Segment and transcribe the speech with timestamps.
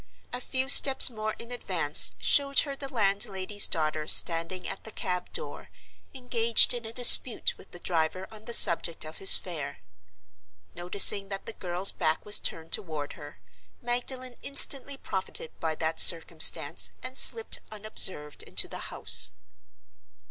[0.33, 5.31] A few steps more in advance showed her the landlady's daughter standing at the cab
[5.31, 5.69] door
[6.15, 9.77] engaged in a dispute with the driver on the subject of his fare.
[10.73, 13.37] Noticing that the girl's back was turned toward her,
[13.79, 19.29] Magdalen instantly profited by that circumstance and slipped unobserved into the house.